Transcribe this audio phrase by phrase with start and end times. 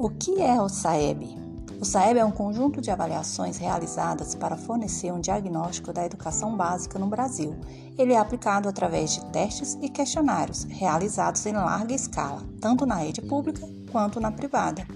[0.00, 1.36] O que é o SAEB?
[1.80, 7.00] O SAEB é um conjunto de avaliações realizadas para fornecer um diagnóstico da educação básica
[7.00, 7.56] no Brasil.
[7.98, 13.20] Ele é aplicado através de testes e questionários realizados em larga escala, tanto na rede
[13.22, 14.86] pública quanto na privada.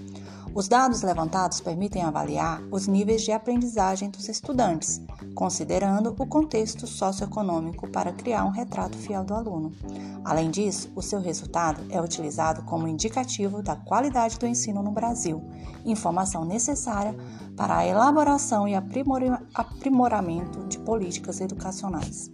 [0.55, 5.01] Os dados levantados permitem avaliar os níveis de aprendizagem dos estudantes,
[5.33, 9.71] considerando o contexto socioeconômico para criar um retrato fiel do aluno.
[10.23, 15.43] Além disso, o seu resultado é utilizado como indicativo da qualidade do ensino no Brasil,
[15.83, 17.15] informação necessária
[17.57, 22.29] para a elaboração e aprimoramento de políticas educacionais.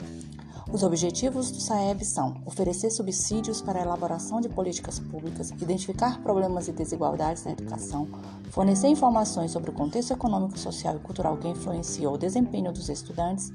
[0.71, 6.67] Os objetivos do SAEB são oferecer subsídios para a elaboração de políticas públicas, identificar problemas
[6.67, 8.07] e desigualdades na educação,
[8.51, 13.51] fornecer informações sobre o contexto econômico, social e cultural que influenciou o desempenho dos estudantes,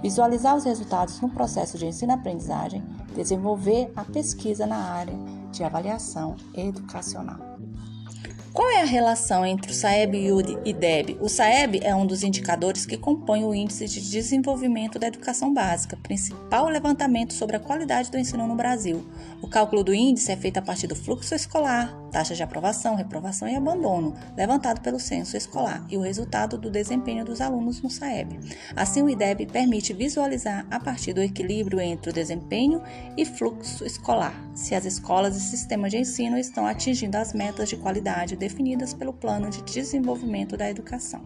[0.00, 2.82] visualizar os resultados no processo de ensino-aprendizagem,
[3.14, 5.14] desenvolver a pesquisa na área
[5.52, 7.38] de avaliação educacional.
[8.54, 11.18] Qual é a relação entre o SAEB e o IDEB?
[11.20, 15.98] O SAEB é um dos indicadores que compõe o Índice de Desenvolvimento da Educação Básica,
[16.00, 19.04] principal levantamento sobre a qualidade do ensino no Brasil.
[19.42, 23.48] O cálculo do índice é feito a partir do fluxo escolar, taxa de aprovação, reprovação
[23.48, 28.38] e abandono, levantado pelo censo escolar, e o resultado do desempenho dos alunos no SAEB.
[28.76, 32.80] Assim, o IDEB permite visualizar a partir do equilíbrio entre o desempenho
[33.16, 37.76] e fluxo escolar, se as escolas e sistemas de ensino estão atingindo as metas de
[37.76, 41.22] qualidade definidas pelo Plano de Desenvolvimento da Educação.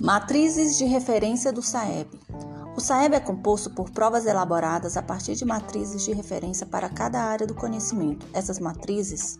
[0.00, 2.08] Matrizes de referência do SAEB.
[2.76, 7.20] O SAEB é composto por provas elaboradas a partir de matrizes de referência para cada
[7.20, 8.24] área do conhecimento.
[8.32, 9.36] Essas matrizes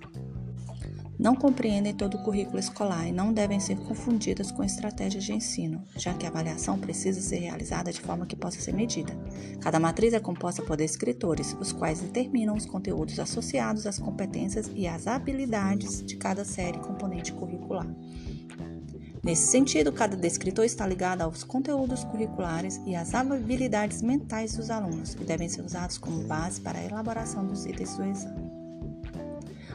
[1.18, 5.82] não compreendem todo o currículo escolar e não devem ser confundidas com estratégias de ensino,
[5.96, 9.12] já que a avaliação precisa ser realizada de forma que possa ser medida.
[9.60, 14.86] Cada matriz é composta por descritores, os quais determinam os conteúdos associados às competências e
[14.86, 17.88] às habilidades de cada série componente curricular.
[19.24, 25.14] Nesse sentido, cada descritor está ligado aos conteúdos curriculares e às habilidades mentais dos alunos
[25.14, 28.67] e devem ser usados como base para a elaboração dos itens do exame.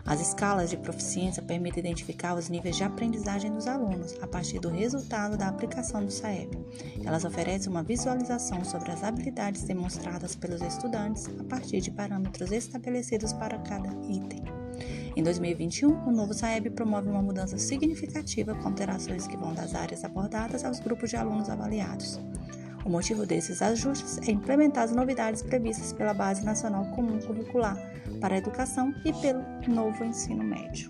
[0.05, 4.69] As escalas de proficiência permitem identificar os níveis de aprendizagem dos alunos a partir do
[4.69, 6.57] resultado da aplicação do SAEB.
[7.05, 13.31] Elas oferecem uma visualização sobre as habilidades demonstradas pelos estudantes a partir de parâmetros estabelecidos
[13.31, 14.43] para cada item.
[15.15, 20.03] Em 2021, o novo SAEB promove uma mudança significativa com alterações que vão das áreas
[20.03, 22.19] abordadas aos grupos de alunos avaliados.
[22.83, 27.77] O motivo desses ajustes é implementar as novidades previstas pela Base Nacional Comum Curricular
[28.23, 30.89] para a Educação e pelo novo ensino médio.